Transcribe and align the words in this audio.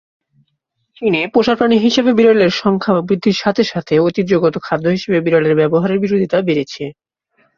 চীনে 0.97 1.21
পোষা 1.33 1.53
প্রাণী 1.55 1.77
হিসেবে 1.77 2.11
বিড়ালের 2.13 2.51
সংখ্যা 2.61 2.93
বৃদ্ধির 3.01 3.37
সাথে 3.43 3.63
সাথে 3.63 3.93
ঐতিহ্যগত 3.99 4.55
খাদ্য 4.63 4.85
হিসেবে 4.89 5.17
বিড়ালের 5.21 5.57
ব্যবহারের 5.59 6.01
বিরোধিতা 6.03 6.37
বেড়েছে। 6.47 6.83